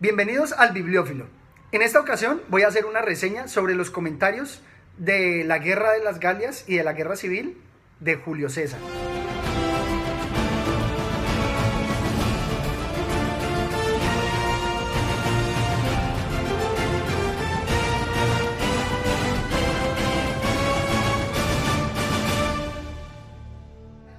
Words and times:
Bienvenidos 0.00 0.52
al 0.52 0.72
Bibliófilo. 0.72 1.26
En 1.72 1.82
esta 1.82 1.98
ocasión 1.98 2.40
voy 2.46 2.62
a 2.62 2.68
hacer 2.68 2.86
una 2.86 3.02
reseña 3.02 3.48
sobre 3.48 3.74
los 3.74 3.90
comentarios 3.90 4.62
de 4.96 5.42
la 5.42 5.58
Guerra 5.58 5.90
de 5.90 6.04
las 6.04 6.20
Galias 6.20 6.64
y 6.68 6.76
de 6.76 6.84
la 6.84 6.92
Guerra 6.92 7.16
Civil 7.16 7.60
de 7.98 8.14
Julio 8.14 8.48
César. 8.48 8.78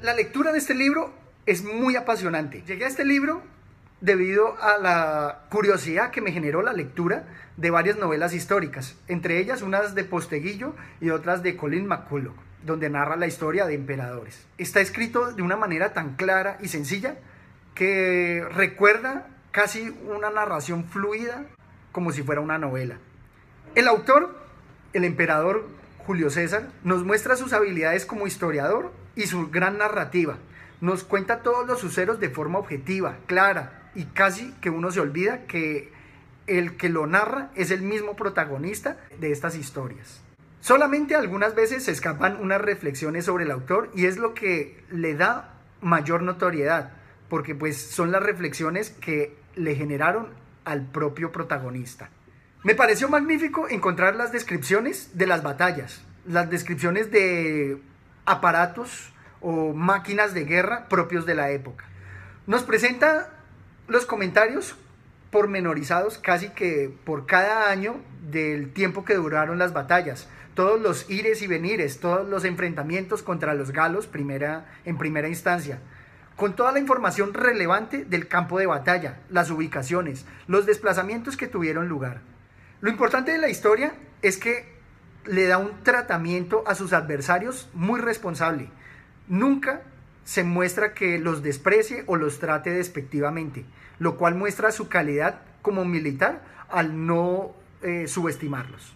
La 0.02 0.14
lectura 0.14 0.52
de 0.52 0.57
este 0.57 0.75
libro 0.75 1.14
es 1.46 1.64
muy 1.64 1.96
apasionante. 1.96 2.64
Llegué 2.68 2.84
a 2.84 2.89
este 2.89 3.05
libro 3.05 3.43
debido 4.02 4.61
a 4.61 4.77
la 4.77 5.41
curiosidad 5.50 6.11
que 6.11 6.21
me 6.21 6.31
generó 6.31 6.61
la 6.61 6.73
lectura 6.73 7.26
de 7.57 7.70
varias 7.70 7.98
novelas 7.98 8.34
históricas, 8.34 8.95
entre 9.07 9.40
ellas 9.40 9.62
unas 9.62 9.95
de 9.95 10.05
Posteguillo 10.05 10.73
y 11.02 11.09
otras 11.09 11.44
de 11.44 11.57
Colin 11.57 11.88
McCulloch, 11.88 12.35
donde 12.66 12.90
narra 12.90 13.17
la 13.17 13.27
historia 13.27 13.66
de 13.66 13.76
emperadores. 13.76 14.48
Está 14.57 14.80
escrito 14.80 15.34
de 15.34 15.41
una 15.41 15.57
manera 15.57 15.93
tan 15.93 16.16
clara 16.16 16.57
y 16.62 16.70
sencilla 16.70 17.17
que 17.76 18.45
recuerda 18.54 19.27
casi 19.52 19.93
una 20.07 20.29
narración 20.29 20.85
fluida 20.85 21.45
como 21.91 22.12
si 22.12 22.23
fuera 22.23 22.41
una 22.41 22.57
novela. 22.57 22.98
El 23.76 23.88
autor, 23.88 24.38
el 24.93 25.04
emperador 25.04 25.68
Julio 26.05 26.29
César, 26.29 26.70
nos 26.84 27.04
muestra 27.04 27.35
sus 27.35 27.54
habilidades 27.54 28.05
como 28.05 28.27
historiador 28.27 28.91
y 29.16 29.23
su 29.23 29.49
gran 29.49 29.77
narrativa. 29.77 30.38
Nos 30.81 31.04
cuenta 31.04 31.41
todos 31.41 31.68
los 31.68 31.79
sucesos 31.79 32.20
de 32.20 32.29
forma 32.29 32.57
objetiva, 32.57 33.18
clara, 33.27 33.79
y 33.99 34.05
casi 34.05 34.53
que 34.62 34.70
uno 34.70 34.91
se 34.91 35.02
olvida 35.02 35.45
que 35.45 35.91
el 36.48 36.77
que 36.77 36.88
lo 36.88 37.05
narra 37.05 37.52
es 37.55 37.70
el 37.70 37.81
mismo 37.81 38.16
protagonista 38.16 38.95
de 39.20 39.34
estas 39.34 39.57
historias. 39.57 40.21
Solamente 40.62 41.15
algunas 41.15 41.54
veces 41.54 41.84
se 41.84 41.91
escapan 41.91 42.37
unas 42.40 42.62
reflexiones 42.62 43.26
sobre 43.26 43.43
el 43.43 43.51
autor 43.51 43.91
y 43.93 44.05
es 44.05 44.15
lo 44.15 44.34
que 44.34 44.82
le 44.90 45.15
da 45.15 45.54
mayor 45.82 46.21
notoriedad, 46.21 46.93
porque 47.27 47.55
pues 47.55 47.76
son 47.76 48.13
las 48.13 48.24
reflexiones 48.24 48.90
que 48.90 49.35
le 49.55 49.76
generaron 49.76 50.29
al 50.63 50.85
propio 50.85 51.34
protagonista. 51.34 52.09
Me 52.63 52.76
pareció 52.76 53.09
magnífico 53.09 53.68
encontrar 53.68 54.15
las 54.15 54.31
descripciones 54.31 55.18
de 55.18 55.27
las 55.27 55.43
batallas, 55.43 56.02
las 56.26 56.49
descripciones 56.49 57.12
de 57.12 57.81
aparatos 58.26 59.12
o 59.41 59.74
máquinas 59.74 60.34
de 60.34 60.46
guerra 60.46 60.87
propios 60.87 61.26
de 61.26 61.35
la 61.35 61.52
época. 61.52 61.84
Nos 62.48 62.63
presenta 62.63 63.34
los 63.90 64.06
comentarios 64.06 64.75
pormenorizados 65.31 66.18
casi 66.18 66.50
que 66.50 66.91
por 67.03 67.25
cada 67.25 67.69
año 67.69 67.97
del 68.29 68.72
tiempo 68.72 69.06
que 69.06 69.16
duraron 69.16 69.59
las 69.59 69.73
batallas, 69.73 70.28
todos 70.53 70.81
los 70.81 71.09
ires 71.09 71.41
y 71.41 71.47
venires, 71.47 72.00
todos 72.00 72.28
los 72.28 72.44
enfrentamientos 72.44 73.23
contra 73.23 73.53
los 73.53 73.72
galos 73.72 74.07
primera, 74.07 74.66
en 74.85 74.97
primera 74.97 75.28
instancia, 75.28 75.79
con 76.35 76.56
toda 76.56 76.72
la 76.72 76.79
información 76.79 77.34
relevante 77.34 78.06
del 78.06 78.28
campo 78.28 78.59
de 78.59 78.66
batalla, 78.66 79.19
las 79.29 79.51
ubicaciones, 79.51 80.25
los 80.47 80.66
desplazamientos 80.66 81.38
que 81.38 81.47
tuvieron 81.47 81.88
lugar. 81.90 82.22
Lo 82.81 82.90
importante 82.90 83.31
de 83.31 83.38
la 83.38 83.50
historia 83.50 83.94
es 84.22 84.38
que 84.38 84.79
le 85.25 85.47
da 85.47 85.57
un 85.57 85.84
tratamiento 85.84 86.63
a 86.66 86.75
sus 86.75 86.94
adversarios 86.94 87.69
muy 87.74 88.00
responsable. 88.00 88.69
Nunca 89.28 89.81
se 90.30 90.44
muestra 90.44 90.94
que 90.94 91.18
los 91.18 91.41
desprecie 91.41 92.03
o 92.06 92.16
los 92.16 92.38
trate 92.38 92.69
despectivamente, 92.69 93.66
lo 93.97 94.16
cual 94.16 94.36
muestra 94.36 94.72
su 94.72 94.88
calidad 94.88 95.41
como 95.63 95.86
militar 95.86 96.44
al 96.69 97.08
no 97.08 97.56
eh, 97.81 98.08
subestimarlos. 98.08 98.94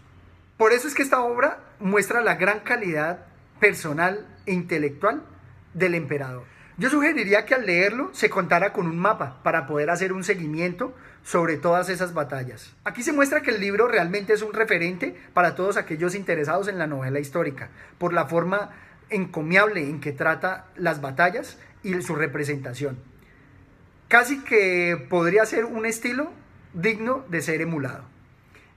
Por 0.57 0.73
eso 0.73 0.87
es 0.87 0.93
que 0.93 1.01
esta 1.01 1.23
obra 1.23 1.57
muestra 1.79 2.21
la 2.21 2.35
gran 2.35 2.59
calidad 2.59 3.25
personal 3.59 4.27
e 4.45 4.53
intelectual 4.53 5.23
del 5.73 5.95
emperador. 5.95 6.43
Yo 6.77 6.91
sugeriría 6.91 7.45
que 7.45 7.55
al 7.55 7.65
leerlo 7.65 8.11
se 8.13 8.29
contara 8.29 8.71
con 8.71 8.85
un 8.85 8.99
mapa 8.99 9.41
para 9.41 9.65
poder 9.65 9.89
hacer 9.89 10.13
un 10.13 10.23
seguimiento 10.23 10.93
sobre 11.23 11.57
todas 11.57 11.89
esas 11.89 12.13
batallas. 12.13 12.75
Aquí 12.83 13.01
se 13.01 13.11
muestra 13.11 13.41
que 13.41 13.49
el 13.49 13.59
libro 13.59 13.87
realmente 13.87 14.33
es 14.33 14.43
un 14.43 14.53
referente 14.53 15.19
para 15.33 15.55
todos 15.55 15.77
aquellos 15.77 16.13
interesados 16.13 16.67
en 16.67 16.77
la 16.77 16.85
novela 16.85 17.19
histórica, 17.19 17.69
por 17.97 18.13
la 18.13 18.27
forma 18.27 18.69
encomiable 19.09 19.81
en 19.81 19.99
que 19.99 20.11
trata 20.11 20.67
las 20.75 21.01
batallas 21.01 21.57
y 21.83 22.01
su 22.01 22.15
representación. 22.15 22.97
Casi 24.07 24.41
que 24.43 25.05
podría 25.09 25.45
ser 25.45 25.65
un 25.65 25.85
estilo 25.85 26.31
digno 26.73 27.23
de 27.29 27.41
ser 27.41 27.61
emulado. 27.61 28.05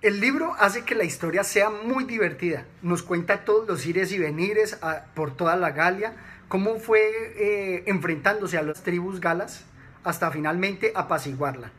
El 0.02 0.20
libro 0.20 0.54
hace 0.58 0.84
que 0.84 0.94
la 0.94 1.04
historia 1.04 1.42
sea 1.42 1.70
muy 1.70 2.04
divertida. 2.04 2.66
Nos 2.82 3.02
cuenta 3.02 3.44
todos 3.44 3.66
los 3.66 3.86
ires 3.86 4.12
y 4.12 4.18
venires 4.18 4.78
por 5.14 5.34
toda 5.36 5.56
la 5.56 5.70
Galia, 5.70 6.14
cómo 6.48 6.78
fue 6.78 7.00
eh, 7.36 7.82
enfrentándose 7.86 8.58
a 8.58 8.62
las 8.62 8.82
tribus 8.82 9.20
galas 9.20 9.64
hasta 10.04 10.30
finalmente 10.30 10.92
apaciguarla. 10.94 11.72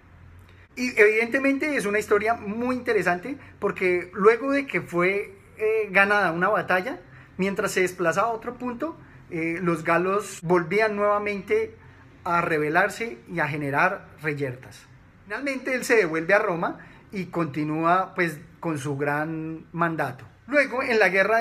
Y 0.75 1.00
evidentemente 1.00 1.75
es 1.75 1.86
una 1.86 2.00
historia 2.00 2.34
muy 2.34 2.75
interesante 2.75 3.38
porque 3.59 4.12
luego 4.13 4.52
de 4.52 4.68
que 4.68 4.81
fue 4.81 5.34
eh, 5.57 5.88
ganada 5.91 6.31
una 6.31 6.50
batalla, 6.50 7.00
Mientras 7.38 7.72
se 7.72 7.81
desplazaba 7.81 8.30
a 8.30 8.31
otro 8.31 8.56
punto, 8.56 8.98
eh, 9.30 9.59
los 9.62 9.84
galos 9.84 10.40
volvían 10.42 10.96
nuevamente 10.96 11.75
a 12.24 12.42
rebelarse 12.42 13.20
y 13.31 13.40
a 13.40 13.48
generar 13.48 14.08
reyertas. 14.22 14.86
Finalmente 15.25 15.74
él 15.74 15.84
se 15.84 15.96
devuelve 15.96 16.34
a 16.34 16.40
Roma 16.40 16.80
y 17.12 17.25
continúa 17.25 18.14
pues 18.16 18.40
con 18.59 18.78
su 18.78 18.98
gran 18.98 19.66
mandato. 19.72 20.25
Luego 20.48 20.81
en 20.81 21.00
la 21.00 21.09
guerra 21.09 21.40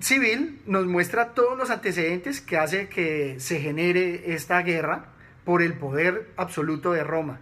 civil 0.00 0.62
nos 0.66 0.86
muestra 0.86 1.34
todos 1.34 1.58
los 1.58 1.70
antecedentes 1.70 2.40
que 2.40 2.56
hace 2.56 2.88
que 2.88 3.38
se 3.38 3.60
genere 3.60 4.34
esta 4.34 4.62
guerra 4.62 5.06
por 5.44 5.62
el 5.62 5.74
poder 5.74 6.30
absoluto 6.36 6.92
de 6.92 7.04
Roma 7.04 7.40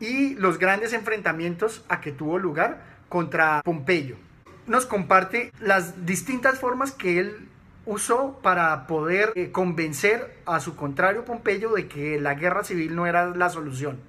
y 0.00 0.34
los 0.34 0.58
grandes 0.58 0.92
enfrentamientos 0.92 1.84
a 1.88 2.00
que 2.00 2.10
tuvo 2.10 2.38
lugar 2.38 2.82
contra 3.08 3.62
Pompeyo 3.64 4.16
nos 4.66 4.86
comparte 4.86 5.52
las 5.60 6.06
distintas 6.06 6.58
formas 6.58 6.92
que 6.92 7.18
él 7.18 7.48
usó 7.86 8.40
para 8.42 8.86
poder 8.86 9.32
eh, 9.34 9.50
convencer 9.50 10.36
a 10.46 10.60
su 10.60 10.74
contrario 10.76 11.24
Pompeyo 11.24 11.72
de 11.74 11.86
que 11.86 12.20
la 12.20 12.34
guerra 12.34 12.64
civil 12.64 12.94
no 12.94 13.06
era 13.06 13.26
la 13.34 13.50
solución. 13.50 14.00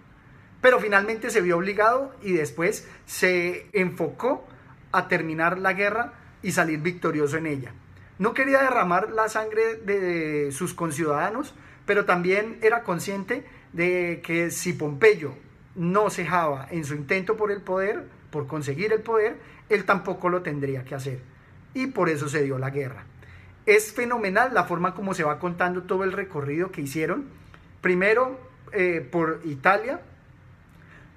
Pero 0.61 0.79
finalmente 0.79 1.29
se 1.29 1.41
vio 1.41 1.57
obligado 1.57 2.15
y 2.23 2.33
después 2.33 2.87
se 3.05 3.67
enfocó 3.73 4.47
a 4.91 5.07
terminar 5.07 5.57
la 5.57 5.73
guerra 5.73 6.13
y 6.41 6.51
salir 6.51 6.79
victorioso 6.79 7.37
en 7.37 7.47
ella. 7.47 7.73
No 8.17 8.33
quería 8.33 8.61
derramar 8.61 9.11
la 9.11 9.27
sangre 9.27 9.75
de 9.75 10.51
sus 10.51 10.73
conciudadanos, 10.73 11.53
pero 11.85 12.05
también 12.05 12.57
era 12.61 12.83
consciente 12.83 13.45
de 13.73 14.21
que 14.25 14.51
si 14.51 14.71
Pompeyo 14.71 15.35
no 15.75 16.09
cejaba 16.09 16.67
en 16.71 16.85
su 16.85 16.95
intento 16.95 17.37
por 17.37 17.51
el 17.51 17.61
poder, 17.61 18.05
por 18.31 18.47
conseguir 18.47 18.93
el 18.93 19.01
poder, 19.01 19.37
él 19.69 19.85
tampoco 19.85 20.29
lo 20.29 20.41
tendría 20.41 20.83
que 20.83 20.95
hacer. 20.95 21.19
Y 21.73 21.87
por 21.87 22.09
eso 22.09 22.29
se 22.29 22.43
dio 22.43 22.57
la 22.57 22.69
guerra. 22.69 23.03
Es 23.65 23.93
fenomenal 23.93 24.53
la 24.53 24.65
forma 24.65 24.93
como 24.93 25.13
se 25.13 25.23
va 25.23 25.39
contando 25.39 25.83
todo 25.83 26.03
el 26.03 26.11
recorrido 26.11 26.71
que 26.71 26.81
hicieron. 26.81 27.25
Primero 27.81 28.39
eh, 28.71 29.07
por 29.11 29.41
Italia, 29.43 30.01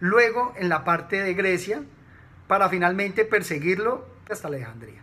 luego 0.01 0.55
en 0.57 0.69
la 0.69 0.85
parte 0.85 1.23
de 1.23 1.35
Grecia, 1.35 1.83
para 2.47 2.69
finalmente 2.69 3.25
perseguirlo 3.25 4.07
hasta 4.31 4.49
Alejandría. 4.49 5.03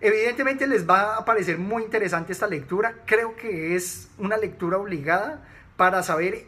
Evidentemente 0.00 0.66
les 0.66 0.88
va 0.88 1.16
a 1.16 1.24
parecer 1.24 1.58
muy 1.58 1.82
interesante 1.82 2.32
esta 2.32 2.46
lectura. 2.46 2.94
Creo 3.06 3.36
que 3.36 3.74
es 3.76 4.10
una 4.18 4.36
lectura 4.36 4.78
obligada 4.78 5.46
para 5.76 6.02
saber 6.02 6.46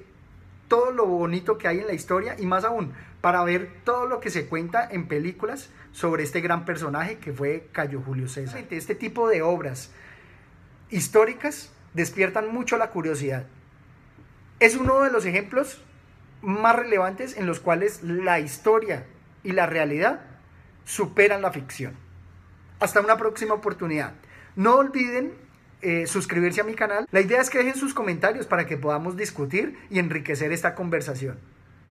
todo 0.72 0.90
lo 0.90 1.04
bonito 1.04 1.58
que 1.58 1.68
hay 1.68 1.80
en 1.80 1.86
la 1.86 1.92
historia 1.92 2.34
y 2.38 2.46
más 2.46 2.64
aún 2.64 2.94
para 3.20 3.44
ver 3.44 3.70
todo 3.84 4.06
lo 4.06 4.20
que 4.20 4.30
se 4.30 4.46
cuenta 4.46 4.88
en 4.90 5.06
películas 5.06 5.68
sobre 5.92 6.22
este 6.22 6.40
gran 6.40 6.64
personaje 6.64 7.18
que 7.18 7.30
fue 7.30 7.68
Cayo 7.72 8.00
Julio 8.00 8.26
César. 8.26 8.64
Este 8.70 8.94
tipo 8.94 9.28
de 9.28 9.42
obras 9.42 9.90
históricas 10.88 11.70
despiertan 11.92 12.50
mucho 12.50 12.78
la 12.78 12.88
curiosidad. 12.88 13.44
Es 14.60 14.74
uno 14.74 15.02
de 15.02 15.10
los 15.10 15.26
ejemplos 15.26 15.82
más 16.40 16.74
relevantes 16.74 17.36
en 17.36 17.44
los 17.44 17.60
cuales 17.60 18.02
la 18.02 18.40
historia 18.40 19.04
y 19.44 19.52
la 19.52 19.66
realidad 19.66 20.22
superan 20.86 21.42
la 21.42 21.52
ficción. 21.52 21.92
Hasta 22.80 23.02
una 23.02 23.18
próxima 23.18 23.52
oportunidad. 23.52 24.14
No 24.56 24.76
olviden 24.76 25.34
eh, 25.82 26.06
suscribirse 26.06 26.60
a 26.60 26.64
mi 26.64 26.74
canal. 26.74 27.06
La 27.10 27.20
idea 27.20 27.40
es 27.40 27.50
que 27.50 27.58
dejen 27.58 27.74
sus 27.74 27.94
comentarios 27.94 28.46
para 28.46 28.66
que 28.66 28.76
podamos 28.76 29.16
discutir 29.16 29.76
y 29.90 29.98
enriquecer 29.98 30.52
esta 30.52 30.74
conversación. 30.74 31.38